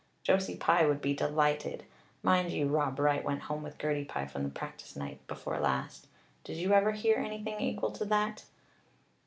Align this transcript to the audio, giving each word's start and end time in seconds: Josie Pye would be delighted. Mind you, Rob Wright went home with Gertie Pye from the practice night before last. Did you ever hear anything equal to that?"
Josie 0.23 0.57
Pye 0.57 0.87
would 0.87 0.99
be 0.99 1.13
delighted. 1.13 1.83
Mind 2.23 2.51
you, 2.51 2.67
Rob 2.69 2.97
Wright 2.97 3.23
went 3.23 3.43
home 3.43 3.61
with 3.61 3.77
Gertie 3.77 4.03
Pye 4.05 4.25
from 4.25 4.41
the 4.41 4.49
practice 4.49 4.95
night 4.95 5.19
before 5.27 5.59
last. 5.59 6.07
Did 6.43 6.57
you 6.57 6.73
ever 6.73 6.93
hear 6.93 7.17
anything 7.19 7.59
equal 7.61 7.91
to 7.91 8.05
that?" 8.05 8.45